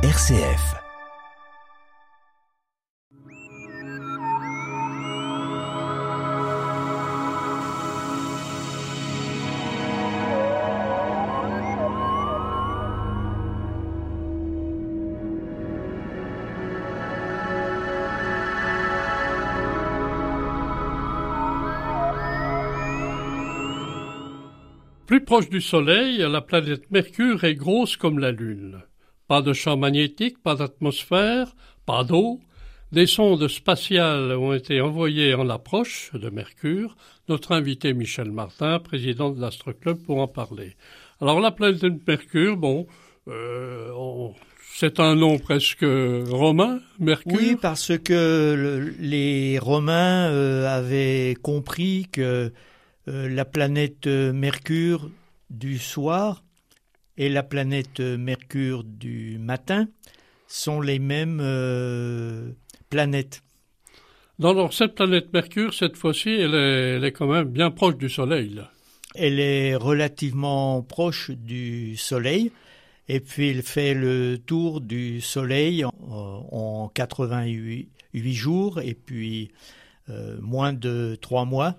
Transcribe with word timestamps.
RCF. 0.00 0.76
Plus 25.06 25.24
proche 25.24 25.50
du 25.50 25.60
Soleil, 25.60 26.18
la 26.18 26.40
planète 26.40 26.88
Mercure 26.92 27.42
est 27.42 27.56
grosse 27.56 27.96
comme 27.96 28.20
la 28.20 28.30
Lune. 28.30 28.84
Pas 29.28 29.42
de 29.42 29.52
champ 29.52 29.76
magnétique, 29.76 30.42
pas 30.42 30.54
d'atmosphère, 30.54 31.54
pas 31.86 32.02
d'eau. 32.02 32.40
Des 32.92 33.06
sondes 33.06 33.46
spatiales 33.48 34.32
ont 34.32 34.54
été 34.54 34.80
envoyées 34.80 35.34
en 35.34 35.50
approche 35.50 36.10
de 36.14 36.30
Mercure. 36.30 36.96
Notre 37.28 37.52
invité 37.52 37.92
Michel 37.92 38.30
Martin, 38.30 38.78
président 38.78 39.30
de 39.30 39.38
l'Astroclub, 39.38 39.98
pour 39.98 40.18
en 40.20 40.28
parler. 40.28 40.74
Alors 41.20 41.40
la 41.40 41.50
planète 41.50 42.06
Mercure, 42.06 42.56
bon, 42.56 42.86
euh, 43.28 43.90
c'est 44.74 45.00
un 45.00 45.14
nom 45.14 45.38
presque 45.38 45.84
romain, 45.84 46.80
Mercure. 46.98 47.36
Oui, 47.38 47.56
parce 47.60 47.98
que 47.98 48.94
les 48.98 49.58
Romains 49.58 50.30
euh, 50.30 50.66
avaient 50.66 51.36
compris 51.42 52.06
que 52.10 52.50
euh, 53.08 53.28
la 53.28 53.44
planète 53.44 54.06
Mercure 54.06 55.10
du 55.50 55.78
soir 55.78 56.42
et 57.18 57.28
la 57.28 57.42
planète 57.42 58.00
Mercure 58.00 58.84
du 58.84 59.38
matin 59.38 59.88
sont 60.46 60.80
les 60.80 61.00
mêmes 61.00 61.40
euh, 61.42 62.52
planètes. 62.88 63.42
Alors 64.42 64.72
cette 64.72 64.94
planète 64.94 65.32
Mercure, 65.32 65.74
cette 65.74 65.96
fois-ci, 65.96 66.30
elle 66.30 67.04
est, 67.04 67.12
quand 67.12 67.26
même 67.26 67.48
bien 67.48 67.72
proche 67.72 67.96
du 67.96 68.08
Soleil. 68.08 68.62
Elle 69.16 69.40
est 69.40 69.74
relativement 69.74 70.80
proche 70.82 71.32
du 71.32 71.96
Soleil. 71.96 72.52
Et 73.08 73.20
puis 73.20 73.48
elle 73.48 73.62
fait 73.62 73.94
le 73.94 74.38
tour 74.38 74.80
du 74.80 75.20
Soleil 75.20 75.84
en, 75.84 76.88
88 76.94 77.88
jours 78.32 78.80
et 78.80 78.94
puis 78.94 79.50
euh, 80.08 80.36
moins 80.40 80.72
de 80.72 81.16
trois 81.20 81.44
mois 81.44 81.76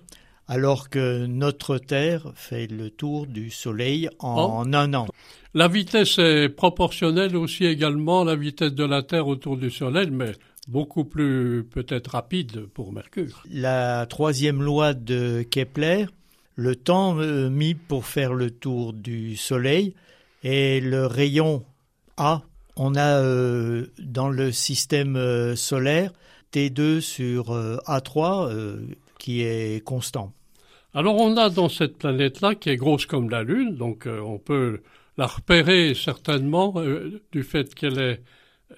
alors 0.50 0.90
que 0.90 1.26
notre 1.26 1.78
Terre 1.78 2.32
fait 2.34 2.66
le 2.66 2.90
tour 2.90 3.28
du 3.28 3.50
Soleil 3.50 4.10
en 4.18 4.64
oh. 4.66 4.76
un 4.76 4.94
an. 4.94 5.06
La 5.54 5.68
vitesse 5.68 6.18
est 6.18 6.48
proportionnelle 6.48 7.36
aussi 7.36 7.66
également 7.66 8.22
à 8.22 8.24
la 8.24 8.34
vitesse 8.34 8.72
de 8.72 8.84
la 8.84 9.04
Terre 9.04 9.28
autour 9.28 9.56
du 9.56 9.70
Soleil, 9.70 10.10
mais 10.10 10.32
beaucoup 10.66 11.04
plus 11.04 11.62
peut-être 11.62 12.08
rapide 12.08 12.66
pour 12.74 12.92
Mercure. 12.92 13.44
La 13.48 14.06
troisième 14.06 14.60
loi 14.60 14.92
de 14.92 15.42
Kepler, 15.48 16.06
le 16.56 16.74
temps 16.74 17.16
euh, 17.20 17.48
mis 17.48 17.74
pour 17.74 18.04
faire 18.06 18.34
le 18.34 18.50
tour 18.50 18.92
du 18.92 19.36
Soleil 19.36 19.94
et 20.42 20.80
le 20.80 21.06
rayon 21.06 21.64
A. 22.16 22.42
On 22.74 22.96
a 22.96 23.20
euh, 23.22 23.86
dans 24.00 24.28
le 24.28 24.50
système 24.50 25.14
euh, 25.14 25.54
solaire 25.54 26.12
T2 26.52 27.00
sur 27.00 27.56
A3 27.86 28.80
qui 29.20 29.42
est 29.42 29.84
constant. 29.84 30.32
Alors 30.92 31.16
on 31.16 31.36
a 31.36 31.50
dans 31.50 31.68
cette 31.68 31.98
planète-là, 31.98 32.56
qui 32.56 32.70
est 32.70 32.76
grosse 32.76 33.06
comme 33.06 33.30
la 33.30 33.44
Lune, 33.44 33.76
donc 33.76 34.06
euh, 34.06 34.20
on 34.20 34.38
peut 34.38 34.80
la 35.18 35.26
repérer 35.26 35.94
certainement 35.94 36.74
euh, 36.78 37.22
du 37.30 37.44
fait 37.44 37.72
qu'elle 37.76 37.98
est 38.00 38.22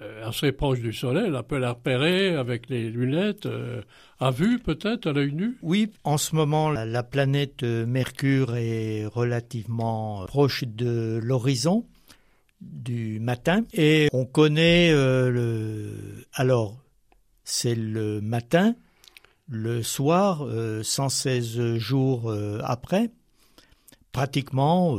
euh, 0.01 0.27
assez 0.27 0.51
proche 0.51 0.79
du 0.79 0.93
Soleil. 0.93 1.31
On 1.33 1.41
peut 1.41 1.57
la 1.57 1.71
repérer 1.71 2.35
avec 2.35 2.69
les 2.69 2.91
lunettes, 2.91 3.47
à 4.19 4.29
vue 4.29 4.59
peut-être, 4.59 5.07
à 5.07 5.13
l'œil 5.13 5.33
nu. 5.33 5.57
Oui, 5.63 5.91
en 6.03 6.19
ce 6.19 6.35
moment, 6.35 6.69
la, 6.69 7.03
planète 7.03 7.63
Mercure 7.63 8.57
est 8.57 9.07
relativement 9.07 10.25
proche 10.27 10.65
de 10.67 11.19
l'horizon 11.23 11.87
du 12.61 13.19
matin 13.19 13.63
et 13.73 14.07
on 14.13 14.25
connaît 14.25 14.91
le... 14.91 15.93
Alors, 16.33 16.77
c'est 17.43 17.75
le 17.75 18.21
matin, 18.21 18.75
le 19.49 19.83
soir, 19.83 20.47
116 20.83 21.59
euh, 21.59 21.77
jours 21.77 22.29
euh, 22.29 22.59
après, 22.63 23.09
pratiquement, 24.11 24.97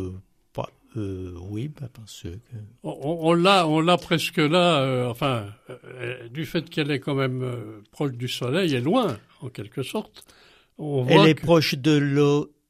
euh, 0.97 1.35
oui, 1.51 1.69
parce 1.69 2.23
que... 2.23 2.29
On, 2.85 3.35
l'a, 3.35 3.67
on 3.67 3.81
l'a 3.81 3.97
presque 3.97 4.37
là, 4.37 5.09
enfin, 5.11 5.47
du 6.33 6.47
fait 6.47 6.71
qu'elle 6.71 6.93
est 6.93 7.01
quand 7.01 7.17
même 7.17 7.45
proche 7.91 8.13
du 8.13 8.29
Soleil, 8.29 8.73
et 8.77 8.81
loin, 8.81 9.19
en 9.41 9.49
quelque 9.49 9.83
sorte. 9.83 10.25
Elle 10.79 11.27
est 11.27 11.35
proche 11.35 11.75
de 11.75 11.97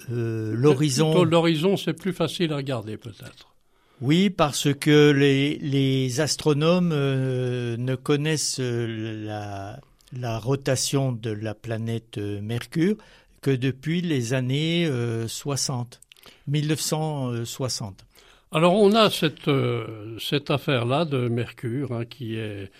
l'horizon. 0.08 1.22
L'horizon, 1.24 1.76
c'est 1.76 1.92
plus 1.92 2.14
facile 2.14 2.54
à 2.54 2.56
regarder, 2.56 2.96
peut-être. 2.96 3.54
Oui, 4.00 4.30
parce 4.30 4.72
que 4.72 5.10
les, 5.10 5.58
les 5.58 6.22
astronomes 6.22 6.94
ne 6.94 7.94
connaissent 7.94 8.58
la, 8.58 9.78
la 10.16 10.38
rotation 10.38 11.12
de 11.12 11.30
la 11.30 11.54
planète 11.54 12.18
euh, 12.18 12.40
Mercure 12.40 12.96
que 13.42 13.50
depuis 13.50 14.00
les 14.00 14.32
années 14.32 14.88
60, 15.26 16.00
euh, 16.02 16.30
1960. 16.46 18.06
Alors 18.52 18.74
on 18.74 18.94
a 18.94 19.10
cette, 19.10 19.48
euh, 19.48 20.16
cette 20.18 20.50
affaire-là 20.50 21.04
de 21.04 21.28
Mercure 21.28 21.92
hein, 21.92 22.04
qui 22.06 22.36
est, 22.36 22.70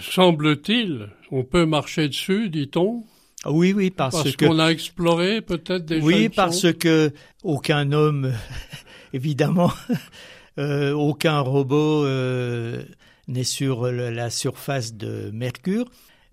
semble-t-il, 0.00 1.10
on 1.30 1.44
peut 1.44 1.64
marcher 1.64 2.08
dessus, 2.08 2.48
dit-on? 2.48 3.04
Oui, 3.46 3.72
oui, 3.72 3.90
parce, 3.90 4.16
parce 4.16 4.34
que 4.34 4.46
qu'on 4.46 4.58
a 4.58 4.68
exploré 4.70 5.42
peut-être 5.42 5.84
déjà. 5.84 6.04
Oui, 6.04 6.28
parce 6.28 6.72
que 6.72 7.12
aucun 7.42 7.92
homme, 7.92 8.32
évidemment, 9.12 9.70
aucun 10.58 11.38
robot 11.40 12.06
n'est 13.28 13.44
sur 13.44 13.92
la 13.92 14.30
surface 14.30 14.94
de 14.94 15.30
Mercure 15.32 15.84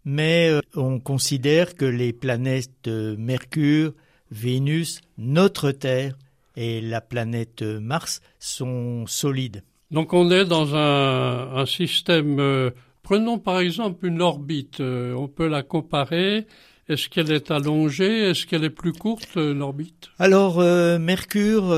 mais 0.06 0.50
euh, 0.50 0.62
on 0.76 1.00
considère 1.00 1.76
que 1.76 1.86
les 1.86 2.14
planètes 2.14 2.88
Mercure, 2.88 3.94
Vénus, 4.32 5.02
notre 5.18 5.72
Terre 5.72 6.18
et 6.56 6.82
la 6.82 7.02
planète 7.02 7.62
Mars 7.62 8.22
sont 8.40 9.06
solides. 9.08 9.64
Donc 9.92 10.14
on 10.14 10.32
est 10.32 10.46
dans 10.46 10.76
un, 10.76 11.66
système. 11.66 12.40
Euh, 12.40 12.72
prenons 13.04 13.40
par 13.40 13.60
exemple 13.60 14.06
une 14.06 14.22
orbite. 14.22 14.80
Euh, 14.80 15.14
on 15.14 15.28
peut 15.28 15.48
la 15.48 15.64
comparer. 15.64 16.48
Est-ce 16.90 17.08
qu'elle 17.08 17.32
est 17.32 17.52
allongée? 17.52 18.30
Est-ce 18.30 18.46
qu'elle 18.46 18.64
est 18.66 18.70
plus 18.70 18.92
courte, 18.92 19.36
l'orbite? 19.36 20.10
Alors, 20.20 20.60
Mercure 21.00 21.74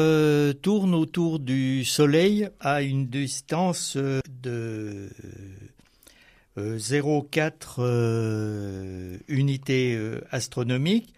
tourne 0.63 0.95
autour 0.95 1.39
du 1.39 1.85
Soleil 1.85 2.50
à 2.59 2.81
une 2.81 3.06
distance 3.07 3.95
de 3.95 5.09
0,4 6.57 7.51
euh, 7.79 9.17
unités 9.27 9.95
euh, 9.95 10.21
astronomiques 10.31 11.13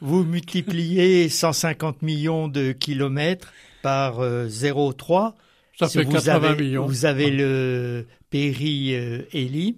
vous 0.00 0.24
multipliez 0.24 1.28
150 1.28 2.02
millions 2.02 2.48
de 2.48 2.72
kilomètres 2.72 3.52
par 3.82 4.20
0,3. 4.22 5.34
Ça 5.78 5.88
fait 5.88 6.04
80 6.04 6.56
millions. 6.56 6.86
Vous 6.86 7.04
avez 7.04 7.30
le 7.30 8.06
péri-hélie 8.30 9.76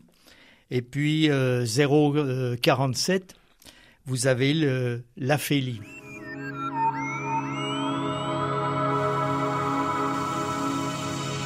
et 0.70 0.82
puis 0.82 1.28
0,47, 1.28 3.12
euh, 3.12 3.20
vous 4.06 4.26
avez 4.26 4.54
le, 4.54 5.02
l'aphélie. 5.16 5.80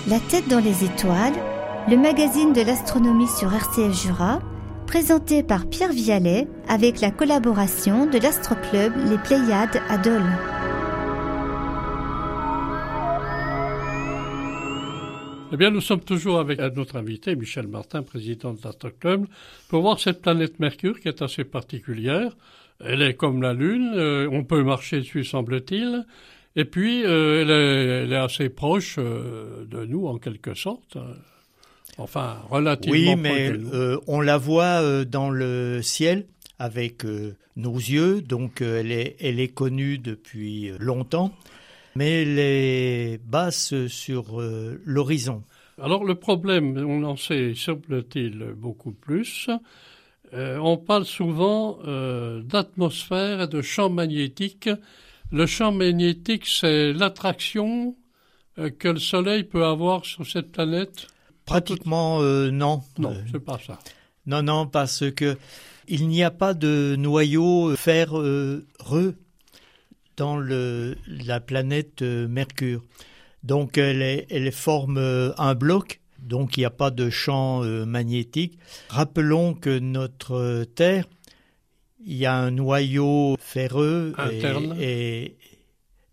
La 0.07 0.21
tête 0.21 0.49
dans 0.49 0.59
les 0.59 0.85
étoiles, 0.85 1.33
le 1.89 1.97
magazine 1.97 2.53
de 2.53 2.61
l'astronomie 2.61 3.29
sur 3.29 3.55
RCF 3.55 4.03
Jura, 4.03 4.41
présenté 4.87 5.43
par 5.43 5.67
Pierre 5.67 5.93
Vialet 5.93 6.47
avec 6.69 7.01
la 7.01 7.11
collaboration 7.11 8.07
de 8.07 8.19
l'Astroclub 8.19 8.93
Les 9.09 9.19
Pléiades 9.19 9.81
à 9.89 9.97
Dole. 9.97 10.54
Eh 15.55 15.57
bien, 15.57 15.71
nous 15.71 15.81
sommes 15.81 16.01
toujours 16.01 16.41
avec 16.41 16.59
notre 16.59 16.97
invité, 16.97 17.37
Michel 17.37 17.69
Martin, 17.69 18.03
président 18.03 18.55
de 18.55 18.59
l'Astroclub, 18.65 19.27
pour 19.69 19.83
voir 19.83 20.01
cette 20.01 20.21
planète 20.21 20.59
Mercure 20.59 20.99
qui 20.99 21.07
est 21.07 21.23
assez 21.23 21.45
particulière. 21.45 22.33
Elle 22.85 23.03
est 23.03 23.15
comme 23.15 23.41
la 23.41 23.53
Lune, 23.53 23.93
euh, 23.95 24.29
on 24.33 24.43
peut 24.43 24.65
marcher 24.65 24.99
dessus, 24.99 25.23
semble-t-il. 25.23 26.07
Et 26.57 26.65
puis, 26.65 27.05
euh, 27.05 28.03
elle, 28.03 28.13
est, 28.13 28.17
assez 28.17 28.49
proche 28.49 28.97
euh, 28.99 29.65
de 29.67 29.85
nous, 29.85 30.09
en 30.09 30.19
quelque 30.19 30.55
sorte. 30.55 30.99
Enfin, 31.99 32.39
relativement 32.51 33.13
Oui, 33.13 33.17
mais 33.17 33.53
euh, 33.53 34.01
on 34.09 34.21
la 34.21 34.39
voit 34.39 35.05
dans 35.05 35.31
le 35.31 35.83
ciel 35.83 36.27
avec 36.59 37.05
nos 37.55 37.77
yeux, 37.77 38.23
donc 38.23 38.61
elle, 38.61 38.91
est, 38.91 39.15
elle 39.21 39.39
est 39.39 39.55
connue 39.55 39.99
depuis 39.99 40.73
longtemps, 40.81 41.33
mais 41.97 42.23
elle 42.23 42.39
est 42.39 43.21
basse 43.25 43.87
sur 43.89 44.41
l'horizon. 44.85 45.43
Alors 45.81 46.05
le 46.05 46.15
problème, 46.15 46.77
on 46.87 47.03
en 47.05 47.17
sait, 47.17 47.55
semble-t-il, 47.55 48.55
beaucoup 48.57 48.93
plus. 48.93 49.49
on 50.33 50.77
parle 50.77 51.05
souvent 51.05 51.79
d'atmosphère 52.43 53.43
et 53.43 53.49
de 53.49 53.63
champ 53.63 53.91
magnétique. 53.91 54.69
Le 55.33 55.47
champ 55.47 55.73
magnétique, 55.73 56.47
c'est 56.47 56.93
l'attraction 56.93 57.97
que 58.57 58.89
le 58.89 58.99
Soleil 58.99 59.45
peut 59.45 59.65
avoir 59.65 60.05
sur 60.05 60.27
cette 60.27 60.53
planète? 60.53 61.09
Pratiquement 61.45 62.21
euh, 62.23 62.51
non. 62.51 62.83
Non, 62.99 63.11
euh, 63.11 63.23
c'est 63.31 63.45
pas 63.45 63.59
ça. 63.65 63.79
Non, 64.27 64.43
non, 64.43 64.67
parce 64.67 65.11
que 65.11 65.37
il 65.87 66.09
n'y 66.09 66.23
a 66.23 66.31
pas 66.31 66.55
de 66.55 66.97
noyau 66.97 67.77
ferreux 67.77 68.67
dans 70.17 70.37
le, 70.37 70.97
la 71.07 71.41
planète 71.41 72.03
euh, 72.03 72.29
Mercure. 72.29 72.83
Donc 73.43 73.79
elle, 73.79 74.25
elle 74.31 74.53
forme 74.53 74.99
un 75.37 75.55
bloc, 75.55 76.01
donc 76.19 76.57
il 76.57 76.61
n'y 76.61 76.67
a 76.67 76.71
pas 76.71 76.91
de 76.91 77.11
champ 77.11 77.61
magnétique. 77.85 78.59
Rappelons 78.89 79.53
que 79.53 79.79
notre 79.79 80.65
Terre, 80.75 81.05
il 82.03 82.17
y 82.17 82.25
a 82.25 82.35
un 82.35 82.51
noyau 82.51 83.37
ferreux 83.39 84.15
et, 84.33 84.43
et, 84.81 85.37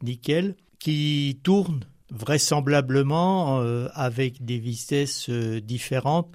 nickel 0.03 0.55
qui 0.77 1.39
tourne 1.43 1.85
vraisemblablement 2.11 3.61
euh, 3.61 3.87
avec 3.93 4.43
des 4.43 4.59
vitesses 4.59 5.29
euh, 5.29 5.61
différentes. 5.61 6.29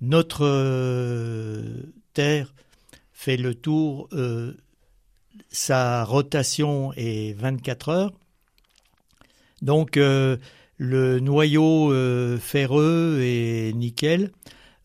Notre 0.00 0.44
euh, 0.44 1.82
Terre 2.12 2.54
fait 3.12 3.36
le 3.36 3.54
tour, 3.54 4.08
sa 5.50 6.04
rotation 6.04 6.92
est 6.96 7.36
24 7.38 7.88
heures. 7.88 8.12
Donc 9.62 9.96
le 9.96 11.18
noyau 11.20 11.90
ferreux 12.38 13.20
et 13.22 13.72
nickel 13.72 14.30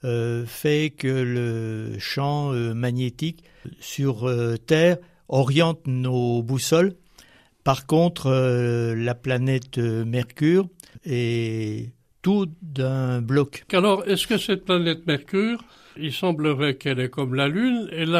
fait 0.01 0.93
que 0.97 1.07
le 1.07 1.99
champ 1.99 2.51
magnétique 2.73 3.43
sur 3.79 4.31
Terre 4.65 4.97
oriente 5.27 5.81
nos 5.85 6.41
boussoles 6.43 6.95
par 7.69 7.85
contre, 7.85 8.27
euh, 8.27 8.95
la 8.95 9.13
planète 9.15 9.77
euh, 9.77 10.05
Mercure 10.05 10.67
est 11.05 11.93
tout 12.21 12.47
d'un 12.61 13.21
bloc. 13.21 13.63
Alors, 13.71 14.03
est-ce 14.07 14.25
que 14.25 14.39
cette 14.39 14.65
planète 14.65 15.05
Mercure, 15.05 15.63
il 15.95 16.11
semblerait 16.11 16.77
qu'elle 16.77 16.99
est 16.99 17.09
comme 17.09 17.35
la 17.35 17.47
Lune, 17.47 17.87
elle 17.91 18.15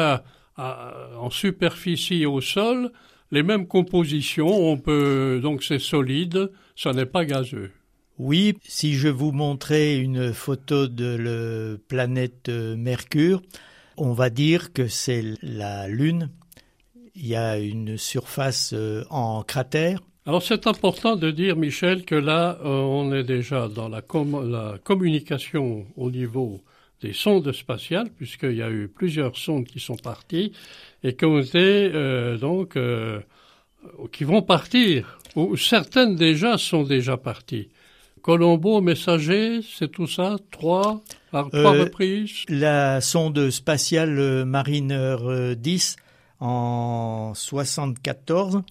en 1.18 1.30
superficie 1.30 2.26
au 2.26 2.40
sol 2.40 2.92
les 3.32 3.42
mêmes 3.42 3.66
compositions, 3.66 4.48
on 4.48 4.76
peut 4.76 5.40
donc 5.42 5.62
c'est 5.62 5.78
solide, 5.78 6.50
ça 6.74 6.92
n'est 6.92 7.06
pas 7.06 7.24
gazeux. 7.24 7.70
Oui, 8.18 8.54
si 8.64 8.94
je 8.94 9.08
vous 9.08 9.32
montrais 9.32 9.96
une 9.96 10.32
photo 10.32 10.88
de 10.88 11.16
la 11.16 11.78
planète 11.88 12.48
euh, 12.48 12.76
Mercure, 12.76 13.40
on 13.96 14.12
va 14.12 14.28
dire 14.28 14.72
que 14.72 14.88
c'est 14.88 15.24
la 15.42 15.88
Lune 15.88 16.28
il 17.14 17.26
y 17.26 17.36
a 17.36 17.58
une 17.58 17.96
surface 17.98 18.72
euh, 18.74 19.04
en 19.10 19.42
cratère. 19.42 20.00
Alors 20.26 20.42
c'est 20.42 20.66
important 20.66 21.16
de 21.16 21.30
dire, 21.30 21.56
Michel, 21.56 22.04
que 22.04 22.14
là, 22.14 22.58
euh, 22.62 22.66
on 22.66 23.12
est 23.12 23.24
déjà 23.24 23.68
dans 23.68 23.88
la, 23.88 24.02
communication 24.82 25.86
au 25.96 26.10
niveau 26.10 26.62
des 27.00 27.12
sondes 27.12 27.52
spatiales, 27.52 28.10
puisqu'il 28.10 28.54
y 28.56 28.62
a 28.62 28.70
eu 28.70 28.88
plusieurs 28.88 29.36
sondes 29.36 29.64
qui 29.64 29.80
sont 29.80 29.96
parties 29.96 30.52
et 31.02 31.14
qui 31.14 31.24
ont 31.24 31.40
été 31.40 31.90
euh, 31.94 32.36
donc 32.36 32.76
qui 34.12 34.24
vont 34.24 34.42
partir, 34.42 35.18
ou 35.36 35.56
certaines 35.56 36.16
déjà 36.16 36.58
sont 36.58 36.82
déjà 36.82 37.16
parties. 37.16 37.68
Colombo, 38.22 38.82
Messager, 38.82 39.60
c'est 39.62 39.90
tout 39.90 40.06
ça, 40.06 40.36
trois, 40.50 41.00
par 41.30 41.48
trois 41.48 41.72
reprises? 41.72 42.44
La 42.48 43.00
sonde 43.00 43.50
spatiale 43.50 44.44
Mariner 44.44 45.16
10 45.56 45.96
en 46.40 47.32
74, 47.34 48.62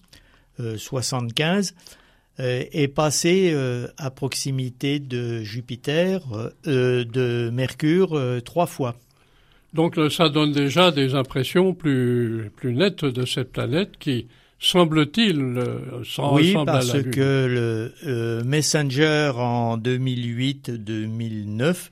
75, 0.76 1.74
euh, 1.74 1.80
euh, 1.80 1.99
est 2.40 2.88
passé 2.88 3.50
euh, 3.52 3.86
à 3.98 4.10
proximité 4.10 4.98
de 4.98 5.42
Jupiter, 5.42 6.22
de 6.64 7.50
Mercure, 7.50 8.18
trois 8.44 8.66
fois. 8.66 8.96
Donc 9.72 9.96
ça 10.10 10.28
donne 10.28 10.50
déjà 10.52 10.90
des 10.90 11.14
impressions 11.14 11.74
plus, 11.74 12.50
plus 12.56 12.74
nettes 12.74 13.04
de 13.04 13.24
cette 13.24 13.52
planète 13.52 13.92
qui, 13.98 14.26
semble-t-il, 14.58 15.62
oui, 16.32 16.56
parce 16.66 17.00
que 17.02 17.92
le 17.96 18.42
Messenger 18.44 19.30
en 19.36 19.78
2008-2009 19.78 21.90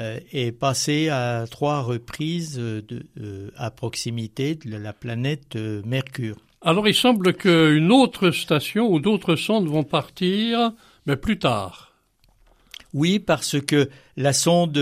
euh, 0.00 0.18
est 0.32 0.52
passé 0.52 1.10
à 1.10 1.44
trois 1.50 1.82
reprises 1.82 2.56
de, 2.56 3.02
euh, 3.20 3.50
à 3.56 3.70
proximité 3.70 4.54
de 4.54 4.78
la 4.78 4.94
planète 4.94 5.56
euh, 5.56 5.82
Mercure. 5.84 6.36
Alors 6.62 6.86
il 6.86 6.94
semble 6.94 7.32
qu'une 7.32 7.90
autre 7.90 8.30
station 8.32 8.92
ou 8.92 9.00
d'autres 9.00 9.36
sondes 9.36 9.66
vont 9.66 9.82
partir, 9.82 10.74
mais 11.06 11.16
plus 11.16 11.38
tard. 11.38 11.94
Oui, 12.92 13.18
parce 13.18 13.58
que 13.60 13.88
la 14.16 14.34
sonde 14.34 14.78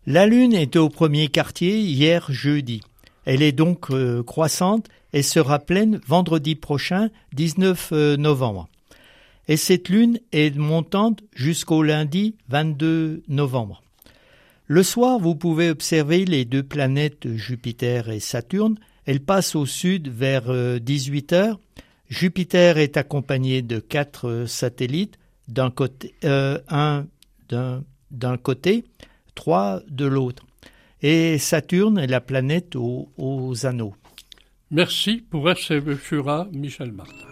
La 0.07 0.27
Lune 0.27 0.53
était 0.53 0.79
au 0.79 0.89
premier 0.89 1.27
quartier 1.27 1.81
hier 1.81 2.31
jeudi. 2.31 2.81
Elle 3.25 3.43
est 3.43 3.51
donc 3.51 3.91
euh, 3.91 4.23
croissante 4.23 4.87
et 5.13 5.23
sera 5.23 5.59
pleine 5.59 6.01
vendredi 6.07 6.55
prochain, 6.55 7.11
19 7.35 7.89
euh, 7.93 8.17
novembre. 8.17 8.69
Et 9.49 9.57
cette 9.57 9.89
Lune 9.89 10.21
est 10.31 10.57
montante 10.57 11.21
jusqu'au 11.35 11.83
lundi 11.83 12.37
22 12.49 13.25
novembre. 13.27 13.83
Le 14.69 14.85
soir, 14.85 15.19
vous 15.19 15.35
pouvez 15.35 15.69
observer 15.69 16.25
les 16.25 16.45
deux 16.45 16.63
planètes 16.63 17.27
Jupiter 17.35 18.09
et 18.09 18.21
Saturne. 18.21 18.79
Elles 19.05 19.19
passent 19.19 19.57
au 19.57 19.67
sud 19.67 20.09
vers 20.09 20.45
18 20.81 21.33
euh, 21.33 21.37
heures 21.37 21.59
Jupiter 22.11 22.77
est 22.77 22.97
accompagné 22.97 23.63
de 23.63 23.79
quatre 23.79 24.45
satellites, 24.47 25.19
d'un 25.49 25.71
côté, 25.71 26.15
euh, 26.25 26.59
un 26.69 27.07
d'un 27.49 28.37
côté, 28.37 28.85
trois 29.35 29.81
de 29.89 30.07
l'autre. 30.07 30.45
Et 31.03 31.39
Saturne 31.39 31.99
est 31.99 32.07
la 32.07 32.21
planète 32.21 32.77
aux, 32.77 33.09
aux 33.17 33.67
anneaux. 33.67 33.95
Merci 34.71 35.25
pour 35.31 35.51
RCV 35.51 35.97
Fura, 35.97 36.47
Michel 36.53 36.93
Martin. 36.93 37.27